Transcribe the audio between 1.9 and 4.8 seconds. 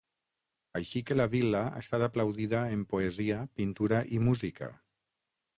aplaudida en poesia, pintura i música.